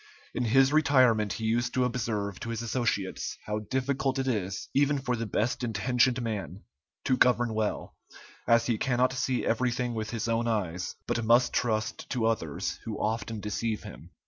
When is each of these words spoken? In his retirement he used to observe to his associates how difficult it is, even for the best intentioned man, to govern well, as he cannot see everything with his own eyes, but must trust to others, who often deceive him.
In 0.33 0.45
his 0.45 0.73
retirement 0.73 1.33
he 1.33 1.45
used 1.45 1.75
to 1.75 1.85
observe 1.85 2.39
to 2.39 2.49
his 2.49 2.63
associates 2.63 3.37
how 3.45 3.59
difficult 3.59 4.17
it 4.17 4.27
is, 4.27 4.67
even 4.73 4.97
for 4.97 5.15
the 5.15 5.27
best 5.27 5.63
intentioned 5.63 6.19
man, 6.23 6.63
to 7.05 7.15
govern 7.15 7.53
well, 7.53 7.95
as 8.47 8.65
he 8.65 8.79
cannot 8.79 9.13
see 9.13 9.45
everything 9.45 9.93
with 9.93 10.09
his 10.09 10.27
own 10.27 10.47
eyes, 10.47 10.95
but 11.05 11.23
must 11.23 11.53
trust 11.53 12.09
to 12.09 12.25
others, 12.25 12.79
who 12.83 12.97
often 12.99 13.39
deceive 13.41 13.83
him. 13.83 14.09